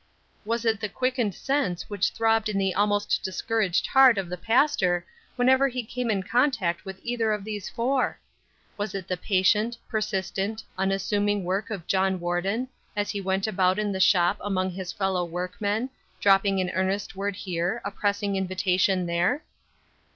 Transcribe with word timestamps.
Was 0.45 0.65
it 0.65 0.79
the 0.81 0.89
quickened 0.89 1.35
sense 1.35 1.87
which 1.87 2.09
throbbed 2.09 2.49
in 2.49 2.57
the 2.57 2.73
almost 2.73 3.19
discouraged 3.23 3.85
heart 3.85 4.17
of 4.17 4.29
the 4.29 4.37
pastor 4.37 5.05
whenever 5.35 5.67
he 5.67 5.83
came 5.83 6.09
in 6.09 6.23
contact 6.23 6.85
with 6.85 6.99
either 7.03 7.31
of 7.31 7.43
these 7.43 7.69
four? 7.69 8.19
Was 8.77 8.95
it 8.95 9.07
the 9.07 9.15
patient, 9.15 9.77
persistent, 9.87 10.63
unassuming 10.75 11.43
work 11.43 11.69
of 11.69 11.85
John 11.85 12.19
Warden 12.19 12.67
as 12.95 13.11
he 13.11 13.21
went 13.21 13.45
about 13.45 13.77
in 13.77 13.91
the 13.91 13.99
shop 13.99 14.37
among 14.41 14.71
his 14.71 14.91
fellow 14.91 15.23
workmen, 15.23 15.87
dropping 16.19 16.59
an 16.59 16.71
earnest 16.73 17.15
word 17.15 17.35
here, 17.35 17.79
a 17.85 17.91
pressing 17.91 18.35
invitation 18.37 19.05
there? 19.05 19.43